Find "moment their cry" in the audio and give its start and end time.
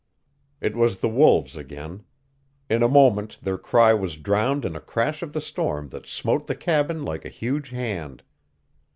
2.89-3.93